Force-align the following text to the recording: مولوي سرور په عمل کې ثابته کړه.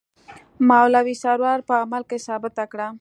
مولوي 0.69 1.15
سرور 1.23 1.59
په 1.69 1.73
عمل 1.83 2.03
کې 2.09 2.17
ثابته 2.27 2.63
کړه. 2.71 2.87